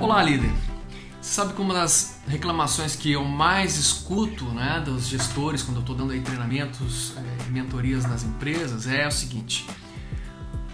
Olá, 0.00 0.22
líder. 0.22 0.50
Sabe 1.20 1.52
que 1.52 1.60
uma 1.60 1.74
das 1.74 2.20
reclamações 2.26 2.96
que 2.96 3.12
eu 3.12 3.22
mais 3.22 3.76
escuto 3.76 4.46
né, 4.46 4.82
dos 4.82 5.06
gestores 5.06 5.62
quando 5.62 5.76
eu 5.76 5.80
estou 5.82 5.94
dando 5.94 6.12
aí 6.12 6.22
treinamentos, 6.22 7.12
é, 7.18 7.50
mentorias 7.50 8.06
nas 8.06 8.24
empresas 8.24 8.86
é 8.86 9.06
o 9.06 9.10
seguinte: 9.10 9.66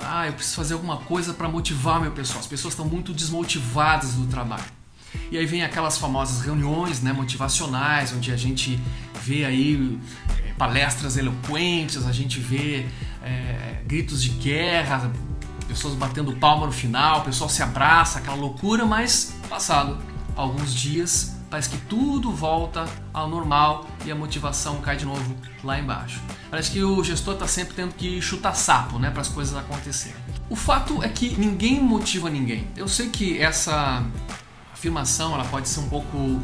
ah, 0.00 0.28
eu 0.28 0.34
preciso 0.34 0.54
fazer 0.54 0.74
alguma 0.74 0.98
coisa 0.98 1.34
para 1.34 1.48
motivar 1.48 2.00
meu 2.00 2.12
pessoal. 2.12 2.38
As 2.38 2.46
pessoas 2.46 2.74
estão 2.74 2.86
muito 2.86 3.12
desmotivadas 3.12 4.12
do 4.12 4.28
trabalho. 4.28 4.62
E 5.32 5.36
aí 5.36 5.46
vem 5.46 5.64
aquelas 5.64 5.98
famosas 5.98 6.42
reuniões 6.42 7.02
né, 7.02 7.12
motivacionais, 7.12 8.12
onde 8.12 8.30
a 8.30 8.36
gente 8.36 8.80
vê 9.24 9.44
aí 9.44 9.98
é, 10.46 10.52
palestras 10.52 11.16
eloquentes, 11.16 12.06
a 12.06 12.12
gente 12.12 12.38
vê 12.38 12.86
é, 13.24 13.82
gritos 13.84 14.22
de 14.22 14.28
guerra, 14.28 15.10
pessoas 15.68 15.94
batendo 15.94 16.32
palma 16.32 16.66
no 16.66 16.72
final, 16.72 17.20
o 17.20 17.24
pessoal 17.24 17.48
se 17.48 17.62
abraça, 17.62 18.18
aquela 18.18 18.36
loucura, 18.36 18.84
mas 18.86 19.34
passado 19.48 19.98
alguns 20.34 20.74
dias 20.74 21.36
parece 21.50 21.70
que 21.70 21.78
tudo 21.78 22.30
volta 22.30 22.86
ao 23.12 23.28
normal 23.28 23.86
e 24.04 24.10
a 24.10 24.14
motivação 24.14 24.80
cai 24.80 24.96
de 24.96 25.04
novo 25.04 25.34
lá 25.62 25.78
embaixo. 25.78 26.20
Parece 26.50 26.70
que 26.70 26.82
o 26.82 27.02
gestor 27.02 27.34
está 27.34 27.46
sempre 27.46 27.74
tendo 27.74 27.94
que 27.94 28.20
chutar 28.20 28.54
sapo, 28.54 28.98
né, 28.98 29.10
para 29.10 29.20
as 29.20 29.28
coisas 29.28 29.56
acontecerem. 29.56 30.16
O 30.50 30.56
fato 30.56 31.02
é 31.02 31.08
que 31.08 31.38
ninguém 31.38 31.80
motiva 31.80 32.30
ninguém. 32.30 32.66
Eu 32.76 32.88
sei 32.88 33.08
que 33.08 33.38
essa 33.38 34.04
afirmação 34.72 35.34
ela 35.34 35.44
pode 35.44 35.68
ser 35.68 35.80
um 35.80 35.88
pouco 35.88 36.40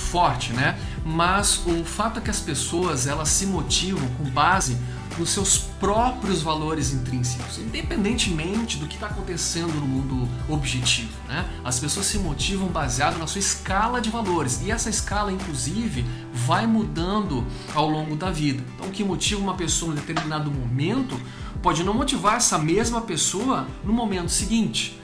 forte, 0.00 0.52
né? 0.52 0.78
Mas 1.04 1.62
o 1.66 1.84
fato 1.84 2.18
é 2.18 2.22
que 2.22 2.30
as 2.30 2.40
pessoas 2.40 3.06
elas 3.06 3.28
se 3.28 3.46
motivam 3.46 4.08
com 4.18 4.24
base 4.24 4.76
nos 5.18 5.30
seus 5.30 5.58
próprios 5.58 6.40
valores 6.42 6.92
intrínsecos, 6.92 7.58
independentemente 7.58 8.78
do 8.78 8.86
que 8.86 8.94
está 8.94 9.06
acontecendo 9.06 9.74
no 9.74 9.86
mundo 9.86 10.28
objetivo. 10.48 11.10
Né? 11.28 11.44
As 11.64 11.78
pessoas 11.78 12.06
se 12.06 12.18
motivam 12.18 12.68
baseado 12.68 13.18
na 13.18 13.26
sua 13.26 13.38
escala 13.38 14.00
de 14.00 14.08
valores 14.08 14.62
e 14.62 14.70
essa 14.70 14.88
escala, 14.88 15.30
inclusive, 15.30 16.04
vai 16.32 16.66
mudando 16.66 17.44
ao 17.74 17.88
longo 17.88 18.16
da 18.16 18.30
vida. 18.30 18.64
Então, 18.74 18.88
o 18.88 18.90
que 18.90 19.04
motiva 19.04 19.40
uma 19.40 19.54
pessoa 19.54 19.92
em 19.92 19.96
determinado 19.96 20.50
momento 20.50 21.20
pode 21.62 21.84
não 21.84 21.92
motivar 21.92 22.36
essa 22.36 22.58
mesma 22.58 23.02
pessoa 23.02 23.66
no 23.84 23.92
momento 23.92 24.30
seguinte. 24.30 24.98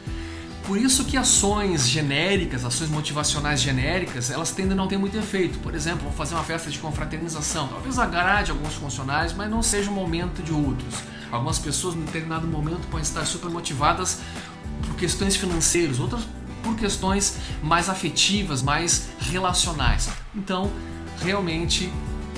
Por 0.66 0.76
isso 0.76 1.04
que 1.04 1.16
ações 1.16 1.88
genéricas, 1.88 2.64
ações 2.64 2.90
motivacionais 2.90 3.60
genéricas, 3.60 4.30
elas 4.30 4.50
tendem 4.50 4.72
a 4.72 4.74
não 4.74 4.88
ter 4.88 4.98
muito 4.98 5.16
efeito. 5.16 5.60
Por 5.60 5.76
exemplo, 5.76 6.02
vou 6.02 6.12
fazer 6.12 6.34
uma 6.34 6.42
festa 6.42 6.68
de 6.68 6.78
confraternização. 6.80 7.68
Talvez 7.68 8.00
agrade 8.00 8.50
alguns 8.50 8.74
funcionários, 8.74 9.32
mas 9.32 9.48
não 9.48 9.62
seja 9.62 9.88
o 9.88 9.94
momento 9.94 10.42
de 10.42 10.52
outros. 10.52 10.96
Algumas 11.30 11.60
pessoas, 11.60 11.94
em 11.94 12.00
determinado 12.00 12.48
momento, 12.48 12.84
podem 12.88 13.02
estar 13.02 13.24
super 13.24 13.48
motivadas 13.48 14.18
por 14.84 14.96
questões 14.96 15.36
financeiras, 15.36 16.00
outras 16.00 16.22
por 16.64 16.74
questões 16.74 17.36
mais 17.62 17.88
afetivas, 17.88 18.60
mais 18.60 19.08
relacionais. 19.20 20.08
Então, 20.34 20.68
realmente, 21.22 21.92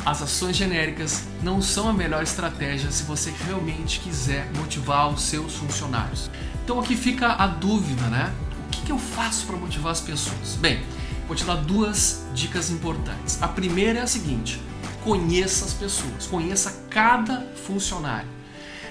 as 0.08 0.22
ações 0.22 0.56
genéricas 0.56 1.24
não 1.42 1.60
são 1.60 1.86
a 1.86 1.92
melhor 1.92 2.22
estratégia 2.22 2.90
se 2.90 3.02
você 3.02 3.30
realmente 3.46 4.00
quiser 4.00 4.50
motivar 4.56 5.10
os 5.10 5.20
seus 5.20 5.56
funcionários. 5.56 6.30
Então 6.64 6.80
aqui 6.80 6.96
fica 6.96 7.34
a 7.34 7.46
dúvida, 7.46 8.04
né? 8.04 8.32
O 8.66 8.70
que, 8.70 8.90
eu 8.90 8.98
faço 8.98 9.46
para 9.46 9.58
motivar 9.58 9.92
as 9.92 10.00
pessoas? 10.00 10.56
Bem, 10.58 10.82
vou 11.26 11.36
te 11.36 11.44
dar 11.44 11.56
duas 11.56 12.24
dicas 12.32 12.70
importantes. 12.70 13.42
A 13.42 13.48
primeira 13.48 13.98
é 13.98 14.02
a 14.02 14.06
seguinte: 14.06 14.58
conheça 15.04 15.66
as 15.66 15.74
pessoas, 15.74 16.26
conheça 16.26 16.84
cada 16.88 17.42
funcionário. 17.66 18.37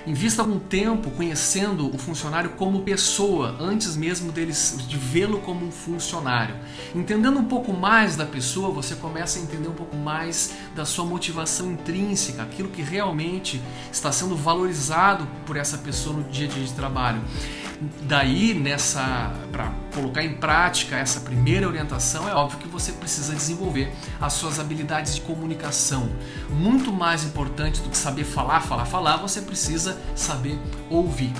Invista 0.08 0.42
algum 0.42 0.58
tempo 0.58 1.12
conhecendo 1.12 1.94
o 1.94 1.98
funcionário 1.98 2.52
como 2.52 2.84
pessoa, 2.84 3.58
antes 3.60 3.98
mesmo 3.98 4.32
deles 4.32 4.78
de 4.88 4.96
vê-lo 4.96 5.40
como 5.40 5.66
um 5.66 5.72
funcionário. 5.72 6.56
Entendendo 6.96 7.38
um 7.38 7.44
pouco 7.44 7.74
mais 7.74 8.16
da 8.16 8.26
pessoa, 8.26 8.72
você 8.72 8.96
começa 8.96 9.38
a 9.38 9.42
entender 9.42 9.68
um 9.68 9.74
pouco 9.74 9.98
mais 9.98 10.54
da 10.74 10.86
sua 10.86 11.04
motivação 11.04 11.73
intrínseca, 11.73 12.42
aquilo 12.44 12.70
que 12.70 12.82
realmente 12.82 13.62
está 13.92 14.10
sendo 14.10 14.34
valorizado 14.34 15.28
por 15.46 15.58
essa 15.58 15.78
pessoa 15.78 16.16
no 16.16 16.23
dia 16.23 16.48
a 16.48 16.52
dia 16.52 16.64
de 16.64 16.72
trabalho. 16.72 17.22
Daí, 18.02 18.55
nessa 18.55 19.32
para 19.52 19.71
colocar 19.93 20.23
em 20.23 20.33
prática 20.33 20.95
essa 20.95 21.20
primeira 21.20 21.67
orientação, 21.67 22.27
é 22.27 22.33
óbvio 22.33 22.60
que 22.60 22.67
você 22.67 22.92
precisa 22.92 23.36
desenvolver 23.36 23.93
as 24.20 24.33
suas 24.33 24.60
habilidades 24.60 25.14
de 25.15 25.21
comunicação. 25.21 26.10
Muito 26.49 26.92
mais 26.92 27.23
importante 27.23 27.82
do 27.82 27.89
que 27.89 27.98
saber 27.98 28.23
falar, 28.23 28.61
falar, 28.61 28.86
falar, 28.86 29.17
você 29.17 29.42
precisa 29.42 30.02
saber 30.16 30.58
ouvir. 30.89 31.32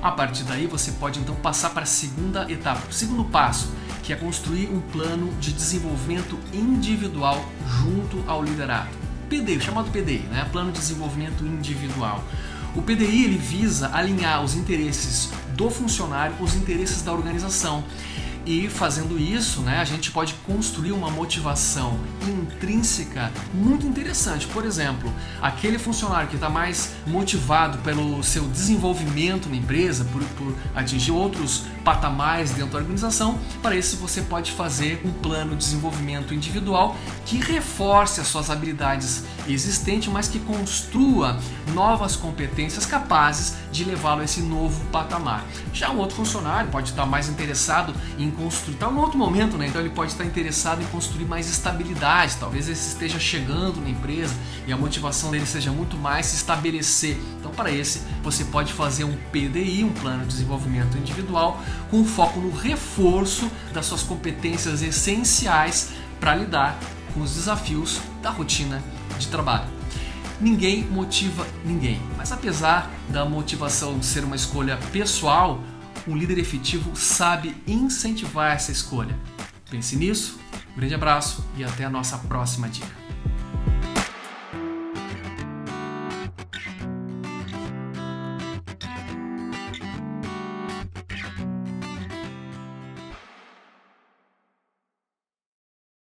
A 0.00 0.12
partir 0.12 0.44
daí, 0.44 0.66
você 0.66 0.92
pode 0.92 1.18
então 1.18 1.34
passar 1.36 1.70
para 1.70 1.82
a 1.82 1.86
segunda 1.86 2.50
etapa, 2.50 2.82
o 2.88 2.92
segundo 2.92 3.24
passo, 3.24 3.74
que 4.02 4.12
é 4.12 4.16
construir 4.16 4.68
um 4.68 4.80
plano 4.80 5.32
de 5.40 5.52
desenvolvimento 5.52 6.38
individual 6.52 7.44
junto 7.66 8.22
ao 8.28 8.42
liderado. 8.42 8.90
PDI, 9.28 9.60
chamado 9.60 9.90
PDI, 9.90 10.18
né? 10.30 10.46
Plano 10.52 10.70
de 10.70 10.78
Desenvolvimento 10.78 11.44
Individual. 11.44 12.22
O 12.76 12.82
PDI 12.82 13.24
ele 13.24 13.38
visa 13.38 13.90
alinhar 13.92 14.42
os 14.42 14.54
interesses 14.54 15.30
do 15.54 15.70
funcionário 15.70 16.34
os 16.40 16.54
interesses 16.54 17.02
da 17.02 17.12
organização. 17.12 17.84
E 18.46 18.68
fazendo 18.68 19.18
isso, 19.18 19.62
né, 19.62 19.78
a 19.78 19.84
gente 19.84 20.10
pode 20.10 20.34
construir 20.46 20.92
uma 20.92 21.10
motivação 21.10 21.98
intrínseca 22.28 23.32
muito 23.54 23.86
interessante. 23.86 24.46
Por 24.46 24.66
exemplo, 24.66 25.10
aquele 25.40 25.78
funcionário 25.78 26.28
que 26.28 26.34
está 26.34 26.50
mais 26.50 26.90
motivado 27.06 27.78
pelo 27.78 28.22
seu 28.22 28.46
desenvolvimento 28.48 29.48
na 29.48 29.56
empresa, 29.56 30.04
por, 30.04 30.22
por 30.22 30.54
atingir 30.74 31.10
outros 31.10 31.64
patamares 31.82 32.50
dentro 32.50 32.72
da 32.72 32.78
organização, 32.78 33.38
para 33.62 33.76
isso 33.76 33.96
você 33.96 34.20
pode 34.20 34.52
fazer 34.52 35.00
um 35.06 35.10
plano 35.10 35.52
de 35.52 35.64
desenvolvimento 35.64 36.34
individual 36.34 36.96
que 37.24 37.38
reforce 37.38 38.20
as 38.20 38.26
suas 38.26 38.50
habilidades 38.50 39.24
existentes, 39.48 40.12
mas 40.12 40.28
que 40.28 40.38
construa 40.40 41.38
novas 41.72 42.14
competências 42.14 42.84
capazes 42.84 43.54
de 43.72 43.84
levá-lo 43.84 44.20
a 44.20 44.24
esse 44.24 44.40
novo 44.40 44.84
patamar. 44.86 45.44
Já 45.72 45.90
um 45.90 45.98
outro 45.98 46.16
funcionário 46.16 46.70
pode 46.70 46.90
estar 46.90 47.06
mais 47.06 47.28
interessado 47.28 47.94
em 48.18 48.33
construir, 48.34 48.74
está 48.74 48.90
em 48.90 48.96
outro 48.96 49.18
momento, 49.18 49.56
né? 49.56 49.66
Então 49.66 49.80
ele 49.80 49.90
pode 49.90 50.12
estar 50.12 50.24
interessado 50.24 50.82
em 50.82 50.86
construir 50.86 51.24
mais 51.24 51.48
estabilidade, 51.48 52.36
talvez 52.38 52.66
ele 52.68 52.76
esteja 52.76 53.18
chegando 53.18 53.80
na 53.80 53.88
empresa 53.88 54.34
e 54.66 54.72
a 54.72 54.76
motivação 54.76 55.30
dele 55.30 55.46
seja 55.46 55.70
muito 55.72 55.96
mais 55.96 56.26
se 56.26 56.36
estabelecer. 56.36 57.18
Então 57.38 57.50
para 57.50 57.70
esse 57.70 58.02
você 58.22 58.44
pode 58.44 58.72
fazer 58.72 59.04
um 59.04 59.16
PDI, 59.32 59.84
um 59.84 59.92
plano 59.92 60.22
de 60.22 60.28
desenvolvimento 60.28 60.96
individual, 60.98 61.60
com 61.90 62.04
foco 62.04 62.40
no 62.40 62.50
reforço 62.54 63.50
das 63.72 63.86
suas 63.86 64.02
competências 64.02 64.82
essenciais 64.82 65.92
para 66.20 66.34
lidar 66.34 66.78
com 67.12 67.20
os 67.20 67.34
desafios 67.34 68.00
da 68.22 68.30
rotina 68.30 68.82
de 69.18 69.28
trabalho. 69.28 69.68
Ninguém 70.40 70.84
motiva 70.84 71.46
ninguém, 71.64 72.00
mas 72.16 72.32
apesar 72.32 72.90
da 73.08 73.24
motivação 73.24 74.02
ser 74.02 74.24
uma 74.24 74.34
escolha 74.34 74.76
pessoal, 74.92 75.60
um 76.06 76.16
líder 76.16 76.38
efetivo 76.38 76.94
sabe 76.96 77.54
incentivar 77.66 78.52
essa 78.52 78.70
escolha. 78.70 79.18
Pense 79.70 79.96
nisso, 79.96 80.38
um 80.72 80.76
grande 80.76 80.94
abraço 80.94 81.44
e 81.56 81.64
até 81.64 81.84
a 81.84 81.90
nossa 81.90 82.18
próxima 82.18 82.68
dica. 82.68 83.03